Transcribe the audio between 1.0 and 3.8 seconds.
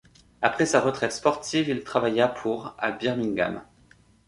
sportive, il travailla pour à Birmingham.